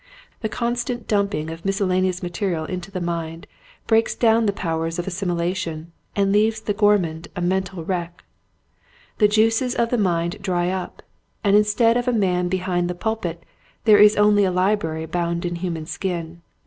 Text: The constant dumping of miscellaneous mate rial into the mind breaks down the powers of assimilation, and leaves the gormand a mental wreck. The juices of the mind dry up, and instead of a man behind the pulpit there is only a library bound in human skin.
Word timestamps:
The 0.39 0.49
constant 0.49 1.07
dumping 1.07 1.51
of 1.51 1.63
miscellaneous 1.63 2.23
mate 2.23 2.41
rial 2.41 2.65
into 2.65 2.89
the 2.89 2.99
mind 2.99 3.45
breaks 3.85 4.15
down 4.15 4.47
the 4.47 4.51
powers 4.51 4.97
of 4.97 5.05
assimilation, 5.05 5.91
and 6.15 6.31
leaves 6.31 6.59
the 6.59 6.73
gormand 6.73 7.27
a 7.35 7.41
mental 7.43 7.83
wreck. 7.85 8.23
The 9.19 9.27
juices 9.27 9.75
of 9.75 9.91
the 9.91 9.99
mind 9.99 10.37
dry 10.41 10.71
up, 10.71 11.03
and 11.43 11.55
instead 11.55 11.97
of 11.97 12.07
a 12.07 12.13
man 12.13 12.47
behind 12.49 12.89
the 12.89 12.95
pulpit 12.95 13.43
there 13.83 13.99
is 13.99 14.15
only 14.15 14.43
a 14.43 14.49
library 14.49 15.05
bound 15.05 15.45
in 15.45 15.57
human 15.57 15.85
skin. 15.85 16.41